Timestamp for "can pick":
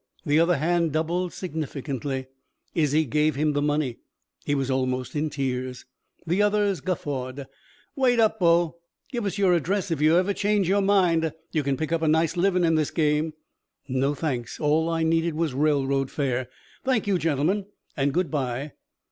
11.61-11.91